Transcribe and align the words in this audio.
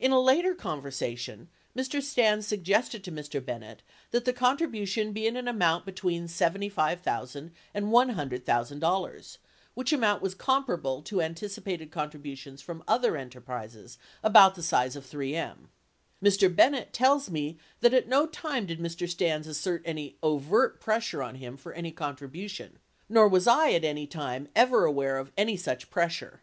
In 0.00 0.10
a 0.10 0.18
later 0.18 0.54
conversation 0.54 1.50
Mr. 1.76 2.00
Stans 2.02 2.46
suggested 2.46 3.04
to 3.04 3.12
Mr. 3.12 3.44
Bennett 3.44 3.82
that 4.10 4.24
the 4.24 4.32
contribution 4.32 5.12
be 5.12 5.26
in 5.26 5.36
an 5.36 5.46
amount 5.46 5.84
between 5.84 6.28
$75,000 6.28 7.50
and 7.74 7.86
$100,000, 7.88 9.38
which 9.74 9.92
amount 9.92 10.22
was 10.22 10.34
comparable 10.34 11.02
to 11.02 11.20
anticipated 11.20 11.90
contributions 11.90 12.62
from 12.62 12.82
other 12.88 13.18
enterprises 13.18 13.98
about 14.22 14.54
the 14.54 14.62
size 14.62 14.96
of 14.96 15.04
3M. 15.04 15.68
Mr. 16.24 16.48
Bennett 16.56 16.94
tells 16.94 17.28
me 17.28 17.58
that 17.80 17.92
at 17.92 18.08
no 18.08 18.26
time 18.26 18.64
did 18.64 18.80
Mr. 18.80 19.06
Stans 19.06 19.46
assert 19.46 19.82
any 19.84 20.16
overt 20.22 20.80
pressure 20.80 21.22
on 21.22 21.34
him 21.34 21.54
for 21.58 21.74
any 21.74 21.92
contribution 21.92 22.78
nor 23.10 23.28
was 23.28 23.46
I 23.46 23.72
at 23.72 23.84
any 23.84 24.06
time 24.06 24.48
ever 24.56 24.86
aware 24.86 25.18
of 25.18 25.32
any 25.36 25.58
such 25.58 25.90
pressure. 25.90 26.40